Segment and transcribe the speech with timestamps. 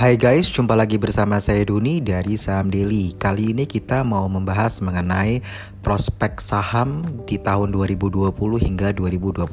[0.00, 3.12] Hai guys, jumpa lagi bersama saya Duni dari Saham Daily.
[3.20, 5.44] Kali ini kita mau membahas mengenai
[5.80, 9.48] prospek saham di tahun 2020 hingga 2024.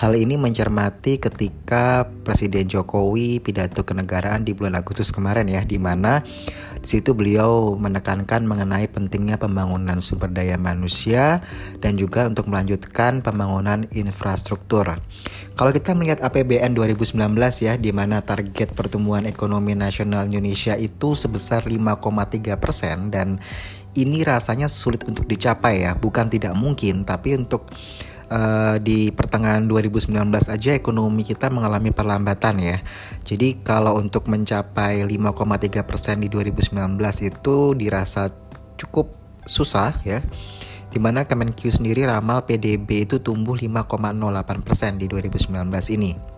[0.00, 6.24] Hal ini mencermati ketika Presiden Jokowi pidato kenegaraan di bulan Agustus kemarin ya, di mana
[6.80, 11.44] di situ beliau menekankan mengenai pentingnya pembangunan sumber daya manusia
[11.84, 14.96] dan juga untuk melanjutkan pembangunan infrastruktur.
[15.58, 17.18] Kalau kita melihat APBN 2019
[17.60, 23.42] ya, di mana target pertumbuhan ekonomi nasional Indonesia itu sebesar 5,3 persen dan
[23.96, 27.70] ini rasanya sulit untuk dicapai ya, bukan tidak mungkin, tapi untuk
[28.28, 30.12] Uh, di pertengahan 2019
[30.52, 32.84] aja ekonomi kita mengalami perlambatan ya.
[33.24, 36.76] Jadi kalau untuk mencapai 5,3 persen di 2019
[37.24, 38.28] itu dirasa
[38.76, 39.16] cukup
[39.48, 40.20] susah ya.
[40.92, 45.64] Di mana Kemenq sendiri ramal PDB itu tumbuh 5,08 persen di 2019
[45.96, 46.37] ini.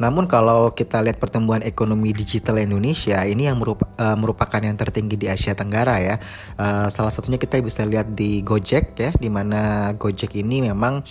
[0.00, 5.20] Namun kalau kita lihat pertumbuhan ekonomi digital Indonesia ini yang merupa, uh, merupakan yang tertinggi
[5.20, 6.16] di Asia Tenggara ya.
[6.56, 11.04] Uh, salah satunya kita bisa lihat di Gojek ya, di mana Gojek ini memang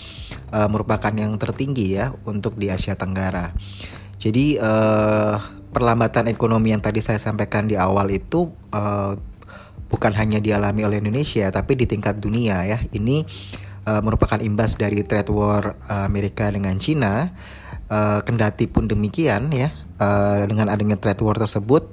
[0.49, 3.53] uh, merupakan yang tertinggi ya untuk di Asia Tenggara.
[4.17, 5.37] Jadi uh,
[5.69, 9.13] perlambatan ekonomi yang tadi saya sampaikan di awal itu uh,
[9.85, 12.81] bukan hanya dialami oleh Indonesia tapi di tingkat dunia ya.
[12.89, 13.21] Ini
[13.85, 17.31] uh, merupakan imbas dari trade war Amerika dengan Cina
[17.89, 21.89] Uh, kendati pun demikian ya, uh, dengan adanya trade war tersebut,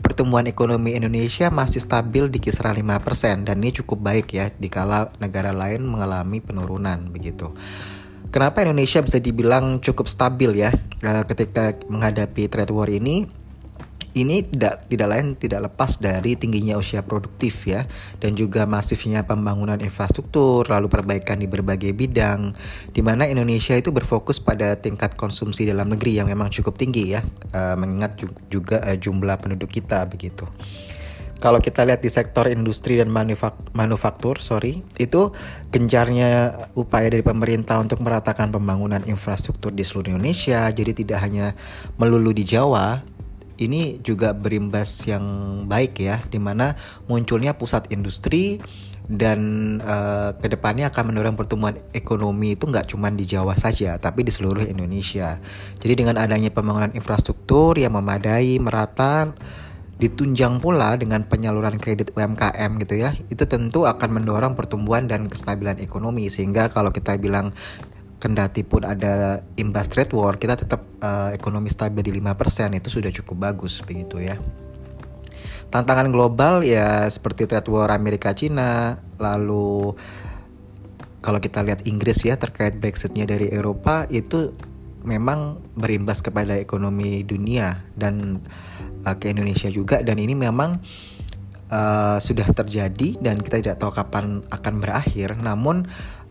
[0.00, 5.52] pertumbuhan ekonomi Indonesia masih stabil di kisaran 5% dan ini cukup baik ya dikala negara
[5.52, 7.52] lain mengalami penurunan begitu.
[8.32, 10.72] Kenapa Indonesia bisa dibilang cukup stabil ya
[11.04, 13.28] uh, ketika menghadapi trade war ini?
[14.16, 17.84] Ini tidak tidak lain tidak lepas dari tingginya usia produktif ya
[18.16, 22.56] dan juga masifnya pembangunan infrastruktur lalu perbaikan di berbagai bidang
[22.96, 27.20] di mana Indonesia itu berfokus pada tingkat konsumsi dalam negeri yang memang cukup tinggi ya
[27.52, 28.16] uh, mengingat
[28.48, 30.48] juga uh, jumlah penduduk kita begitu.
[31.36, 35.36] Kalau kita lihat di sektor industri dan manufak manufaktur, sorry, itu
[35.68, 40.64] gencarnya upaya dari pemerintah untuk meratakan pembangunan infrastruktur di seluruh Indonesia.
[40.72, 41.52] Jadi tidak hanya
[42.00, 43.04] melulu di Jawa,
[43.56, 45.24] ini juga berimbas yang
[45.64, 46.76] baik ya, di mana
[47.08, 48.60] munculnya pusat industri
[49.06, 49.40] dan
[49.86, 54.34] uh, ke depannya akan mendorong pertumbuhan ekonomi itu nggak cuma di Jawa saja, tapi di
[54.34, 55.38] seluruh Indonesia.
[55.78, 59.30] Jadi dengan adanya pembangunan infrastruktur yang memadai, merata,
[59.96, 65.78] ditunjang pula dengan penyaluran kredit UMKM gitu ya, itu tentu akan mendorong pertumbuhan dan kestabilan
[65.80, 66.28] ekonomi.
[66.28, 67.54] Sehingga kalau kita bilang
[68.26, 73.14] kendati pun ada imbas trade war, kita tetap uh, ekonomi stabil di 5% itu sudah
[73.14, 74.34] cukup bagus begitu ya.
[75.70, 79.94] Tantangan global ya seperti trade war Amerika Cina, lalu
[81.22, 84.50] kalau kita lihat Inggris ya terkait Brexitnya dari Eropa itu
[85.06, 88.42] memang berimbas kepada ekonomi dunia dan
[89.06, 90.82] uh, ke Indonesia juga dan ini memang
[91.70, 95.38] uh, sudah terjadi dan kita tidak tahu kapan akan berakhir.
[95.38, 95.86] Namun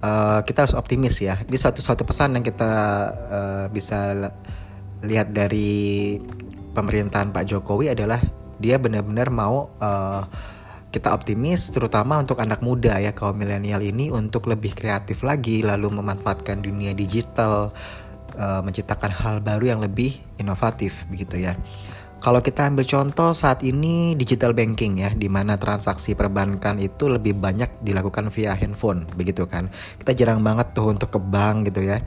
[0.06, 1.42] uh, kita harus optimis ya.
[1.42, 2.72] Ini suatu pesan yang kita
[3.10, 4.14] uh, bisa
[5.02, 6.18] lihat dari
[6.78, 8.22] pemerintahan Pak Jokowi adalah
[8.62, 10.24] dia benar-benar mau uh,
[10.94, 15.92] kita optimis terutama untuk anak muda ya kaum milenial ini untuk lebih kreatif lagi lalu
[15.92, 17.76] memanfaatkan dunia digital
[18.40, 21.60] uh, menciptakan hal baru yang lebih inovatif begitu ya.
[22.26, 27.38] Kalau kita ambil contoh saat ini digital banking ya, di mana transaksi perbankan itu lebih
[27.38, 29.70] banyak dilakukan via handphone, begitu kan?
[30.02, 32.02] Kita jarang banget tuh untuk ke bank gitu ya,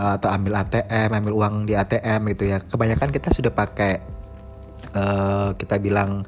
[0.00, 2.56] uh, atau ambil ATM, ambil uang di ATM gitu ya.
[2.64, 4.00] Kebanyakan kita sudah pakai
[4.96, 6.24] uh, kita bilang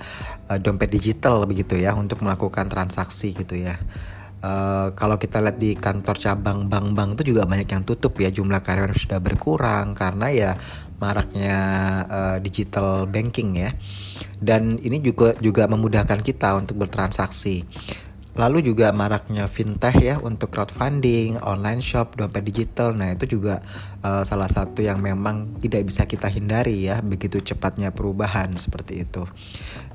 [0.53, 3.81] uh, dompet digital begitu ya untuk melakukan transaksi gitu ya.
[4.45, 8.59] Uh, kalau kita lihat di kantor cabang bank-bank itu juga banyak yang tutup ya jumlah
[8.61, 10.51] karyawan sudah berkurang karena ya
[11.03, 11.59] maraknya
[12.07, 13.75] uh, digital banking ya.
[14.39, 17.67] Dan ini juga juga memudahkan kita untuk bertransaksi.
[18.33, 22.97] Lalu juga maraknya fintech ya untuk crowdfunding online shop dompet digital.
[22.97, 23.61] Nah itu juga
[24.01, 29.29] uh, salah satu yang memang tidak bisa kita hindari ya begitu cepatnya perubahan seperti itu.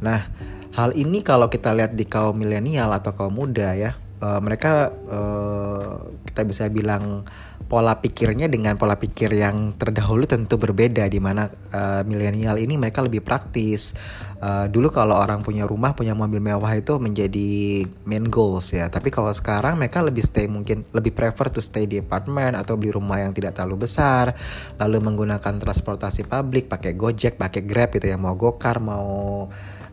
[0.05, 0.29] Nah
[0.77, 6.11] hal ini kalau kita lihat di kaum milenial atau kaum muda ya uh, mereka uh,
[6.25, 7.25] kita bisa bilang
[7.67, 13.03] pola pikirnya dengan pola pikir yang terdahulu tentu berbeda di mana uh, milenial ini mereka
[13.03, 13.91] lebih praktis.
[14.37, 18.87] Uh, dulu kalau orang punya rumah, punya mobil mewah itu menjadi main goals ya.
[18.87, 22.95] Tapi kalau sekarang mereka lebih stay mungkin lebih prefer to stay di apartemen atau beli
[22.95, 24.31] rumah yang tidak terlalu besar,
[24.79, 29.49] lalu menggunakan transportasi publik, pakai Gojek, pakai Grab gitu ya, mau Gokar, mau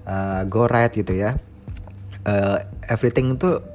[0.06, 1.34] uh, GoRide gitu ya.
[2.24, 2.56] Uh,
[2.86, 3.73] everything itu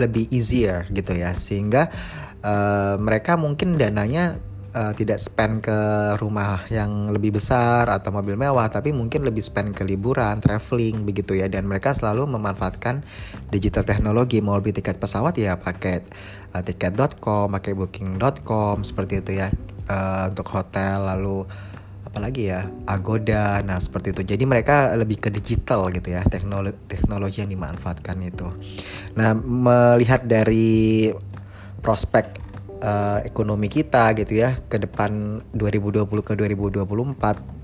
[0.00, 1.36] lebih easier gitu ya.
[1.36, 1.92] Sehingga
[2.40, 4.40] uh, mereka mungkin dananya
[4.72, 5.78] uh, tidak spend ke
[6.18, 11.36] rumah yang lebih besar atau mobil mewah tapi mungkin lebih spend ke liburan, traveling begitu
[11.36, 11.46] ya.
[11.46, 13.04] Dan mereka selalu memanfaatkan
[13.52, 16.02] digital teknologi mau beli tiket pesawat ya pakai
[16.56, 19.52] uh, tiket.com, pakai booking.com seperti itu ya.
[19.90, 21.44] Uh, untuk hotel lalu
[22.04, 24.22] apalagi ya Agoda nah seperti itu.
[24.36, 28.48] Jadi mereka lebih ke digital gitu ya teknologi teknologi yang dimanfaatkan itu.
[29.16, 31.10] Nah melihat dari
[31.80, 32.40] prospek
[32.84, 37.60] uh, ekonomi kita gitu ya ke depan 2020 ke 2024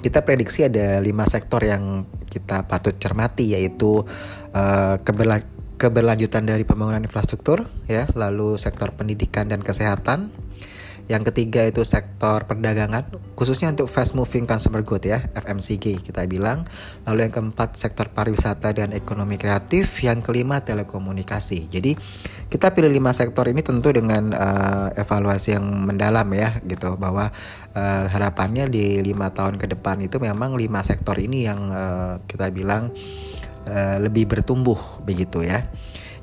[0.00, 4.00] kita prediksi ada lima sektor yang kita patut cermati yaitu
[4.56, 5.44] uh, keberla
[5.76, 10.32] keberlanjutan dari pembangunan infrastruktur ya lalu sektor pendidikan dan kesehatan
[11.10, 13.02] yang ketiga itu sektor perdagangan,
[13.34, 16.70] khususnya untuk fast moving consumer good ya, FMCG kita bilang.
[17.02, 19.90] Lalu yang keempat sektor pariwisata dan ekonomi kreatif.
[20.06, 21.66] Yang kelima telekomunikasi.
[21.66, 21.98] Jadi
[22.46, 27.34] kita pilih lima sektor ini tentu dengan uh, evaluasi yang mendalam ya gitu bahwa
[27.74, 32.54] uh, harapannya di lima tahun ke depan itu memang lima sektor ini yang uh, kita
[32.54, 32.94] bilang
[33.66, 35.66] uh, lebih bertumbuh begitu ya.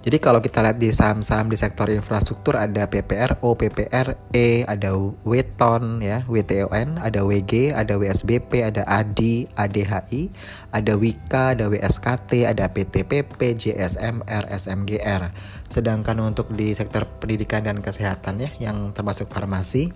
[0.05, 4.89] Jadi kalau kita lihat di saham-saham di sektor infrastruktur ada PPRO, PPRE, ada
[5.27, 10.31] Weton ya, WTON, ada WG, ada WSBP, ada ADI, ADHI,
[10.71, 15.35] ada WIKA, ada WSKT, ada PTPP, JSMR, SMGR.
[15.67, 19.91] Sedangkan untuk di sektor pendidikan dan kesehatan ya yang termasuk farmasi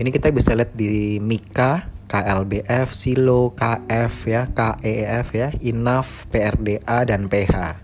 [0.00, 7.28] ini kita bisa lihat di Mika, KLBF, Silo, KF ya, KEF ya, INAF, PRDA dan
[7.28, 7.80] PH.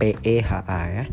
[0.00, 1.04] PEHA ya.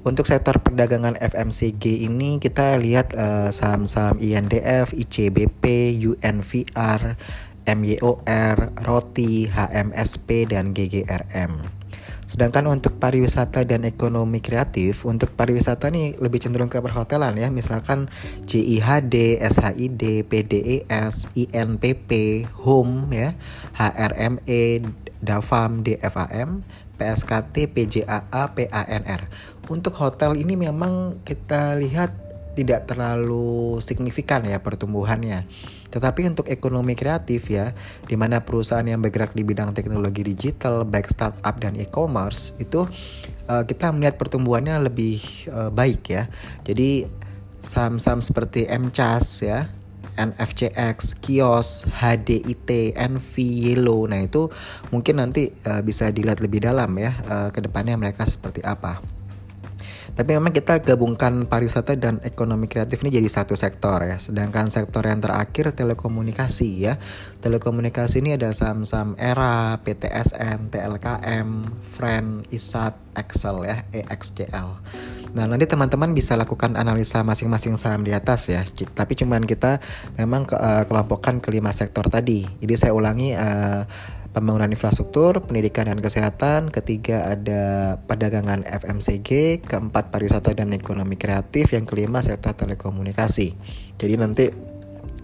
[0.00, 7.20] Untuk sektor perdagangan FMCG ini kita lihat uh, saham-saham INDF, ICBP, UNVR,
[7.68, 11.80] MYOR, Roti, HMSP dan GGRM.
[12.30, 18.06] Sedangkan untuk pariwisata dan ekonomi kreatif, untuk pariwisata nih lebih cenderung ke perhotelan ya, misalkan
[18.46, 22.10] JIHD, SHID, PDES, INPP,
[22.54, 23.34] HOME ya,
[23.74, 24.86] HRME,
[25.18, 26.62] DAFAM, DFAM,
[27.00, 29.20] PSKT, PJAA, PANR.
[29.72, 32.12] Untuk hotel ini memang kita lihat
[32.52, 35.48] tidak terlalu signifikan ya pertumbuhannya.
[35.88, 37.72] Tetapi untuk ekonomi kreatif ya,
[38.04, 42.84] di mana perusahaan yang bergerak di bidang teknologi digital, baik startup dan e-commerce itu
[43.48, 45.18] uh, kita melihat pertumbuhannya lebih
[45.50, 46.28] uh, baik ya.
[46.62, 47.08] Jadi
[47.64, 49.72] saham-saham seperti MCAS ya,
[50.16, 54.06] NFCX, Kios, HDIT, NV, Yellow.
[54.08, 54.50] Nah itu
[54.90, 59.20] mungkin nanti uh, bisa dilihat lebih dalam ya uh, ke depannya mereka seperti apa.
[60.10, 64.18] Tapi memang kita gabungkan pariwisata dan ekonomi kreatif ini jadi satu sektor ya.
[64.18, 66.98] Sedangkan sektor yang terakhir telekomunikasi ya.
[67.40, 71.48] Telekomunikasi ini ada saham-saham ERA, PTSN, TLKM,
[71.80, 74.68] Friend, ISAT, Excel ya, EXCL.
[75.30, 78.66] Nah, nanti teman-teman bisa lakukan analisa masing-masing saham di atas ya.
[78.66, 79.78] Tapi cuman kita
[80.18, 82.46] memang ke, uh, kelompokkan kelima sektor tadi.
[82.58, 83.86] Jadi saya ulangi uh,
[84.30, 91.86] pembangunan infrastruktur, pendidikan dan kesehatan, ketiga ada perdagangan FMCG, keempat pariwisata dan ekonomi kreatif, yang
[91.86, 93.54] kelima sektor telekomunikasi.
[93.98, 94.44] Jadi nanti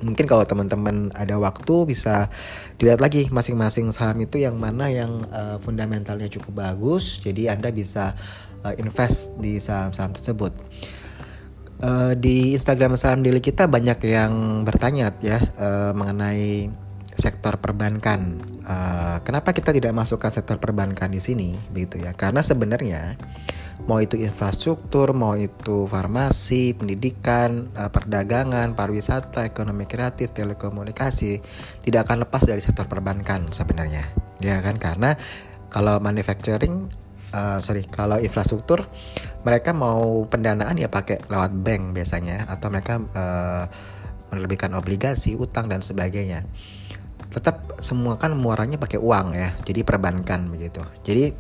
[0.05, 2.29] mungkin kalau teman-teman ada waktu bisa
[2.77, 8.13] dilihat lagi masing-masing saham itu yang mana yang uh, fundamentalnya cukup bagus, jadi Anda bisa
[8.65, 10.53] uh, invest di saham-saham tersebut.
[11.77, 16.73] Uh, di Instagram saham daily kita banyak yang bertanya ya uh, mengenai
[17.17, 18.41] sektor perbankan.
[18.67, 22.13] Uh, kenapa kita tidak masukkan sektor perbankan di sini, begitu ya?
[22.13, 23.17] Karena sebenarnya
[23.85, 31.45] mau itu infrastruktur, mau itu farmasi, pendidikan, uh, perdagangan, pariwisata, ekonomi kreatif, telekomunikasi,
[31.85, 34.09] tidak akan lepas dari sektor perbankan sebenarnya,
[34.41, 34.81] ya kan?
[34.81, 35.13] Karena
[35.69, 36.89] kalau manufacturing
[37.27, 38.87] Uh, sorry kalau infrastruktur
[39.43, 43.67] mereka mau pendanaan ya pakai lewat bank biasanya atau mereka uh,
[44.31, 46.47] menerbitkan obligasi utang dan sebagainya.
[47.35, 50.87] Tetap semua kan muaranya pakai uang ya jadi perbankan begitu.
[51.03, 51.35] Jadi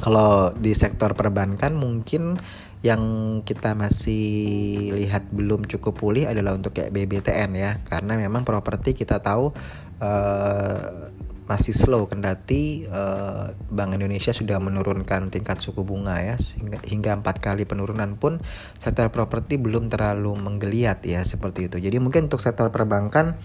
[0.00, 2.40] kalau di sektor perbankan mungkin
[2.82, 3.02] yang
[3.46, 7.70] kita masih lihat belum cukup pulih adalah untuk kayak BBTN ya.
[7.86, 9.54] Karena memang properti kita tahu
[10.02, 11.12] uh,
[11.46, 16.38] masih slow kendati uh, Bank Indonesia sudah menurunkan tingkat suku bunga ya
[16.86, 18.38] hingga, empat kali penurunan pun
[18.78, 21.76] sektor properti belum terlalu menggeliat ya seperti itu.
[21.82, 23.36] Jadi mungkin untuk sektor perbankan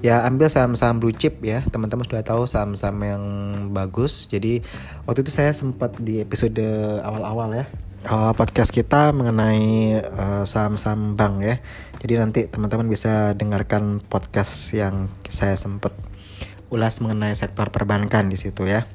[0.00, 1.64] ya ambil saham-saham blue chip ya.
[1.68, 3.24] Teman-teman sudah tahu saham-saham yang
[3.72, 4.28] bagus.
[4.28, 4.64] Jadi
[5.04, 6.60] waktu itu saya sempat di episode
[7.04, 7.66] awal-awal ya
[8.08, 11.56] uh, podcast kita mengenai uh, saham-saham bank ya.
[12.00, 15.92] Jadi nanti teman-teman bisa dengarkan podcast yang saya sempat
[16.72, 18.88] ulas mengenai sektor perbankan di situ ya.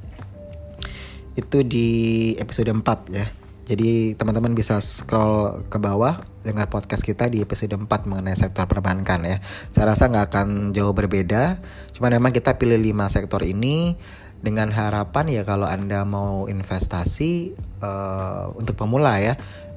[1.35, 7.41] Itu di episode 4 ya Jadi teman-teman bisa scroll ke bawah dengar podcast kita di
[7.41, 9.37] episode 4 mengenai sektor perbankan ya.
[9.73, 11.57] Saya rasa nggak akan jauh berbeda.
[11.89, 13.97] Cuma memang kita pilih 5 sektor ini
[14.45, 19.33] dengan harapan ya kalau Anda mau investasi uh, untuk pemula ya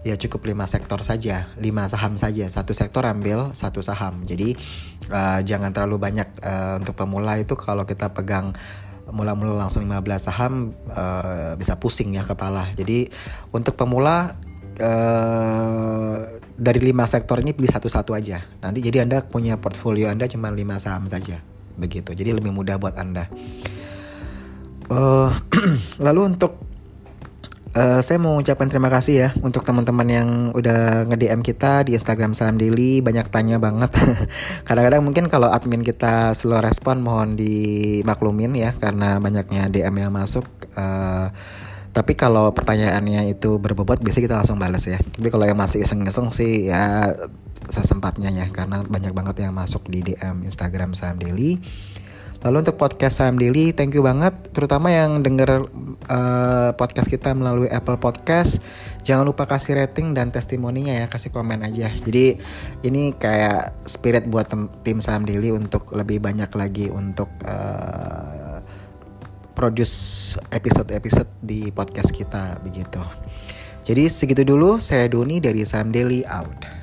[0.07, 4.23] ya cukup lima sektor saja, lima saham saja, satu sektor ambil satu saham.
[4.25, 4.55] Jadi
[5.11, 8.55] uh, jangan terlalu banyak uh, untuk pemula itu kalau kita pegang
[9.09, 12.69] mula-mula langsung 15 saham uh, bisa pusing ya kepala.
[12.77, 13.09] Jadi
[13.51, 14.37] untuk pemula
[14.79, 16.17] uh,
[16.59, 18.45] dari lima sektor ini pilih satu-satu aja.
[18.61, 21.41] Nanti jadi Anda punya portfolio Anda cuma lima saham saja.
[21.79, 22.13] Begitu.
[22.13, 23.31] Jadi lebih mudah buat Anda.
[24.89, 25.33] Uh,
[26.05, 26.68] lalu untuk
[27.79, 32.35] Uh, saya mau ucapkan terima kasih ya untuk teman-teman yang udah nge-DM kita di Instagram
[32.35, 33.95] Saham Daily banyak tanya banget.
[34.67, 40.43] Kadang-kadang mungkin kalau admin kita slow respon mohon dimaklumin ya karena banyaknya DM yang masuk.
[40.75, 41.31] Uh,
[41.95, 44.99] tapi kalau pertanyaannya itu berbobot biasanya kita langsung balas ya.
[44.99, 47.15] Tapi kalau yang masih iseng-iseng sih ya
[47.71, 51.63] sesempatnya ya karena banyak banget yang masuk di DM Instagram Saham Daily.
[52.39, 54.31] Lalu untuk podcast Saham Daily, thank you banget.
[54.55, 55.67] Terutama yang denger
[56.07, 58.63] uh, podcast kita melalui Apple Podcast.
[59.03, 61.91] Jangan lupa kasih rating dan testimoninya ya, kasih komen aja.
[61.91, 62.39] Jadi
[62.87, 64.47] ini kayak spirit buat
[64.87, 68.63] tim Saham Daily untuk lebih banyak lagi untuk uh,
[69.59, 73.03] produce episode-episode di podcast kita begitu.
[73.83, 76.78] Jadi segitu dulu, saya Doni dari Saham Daily out.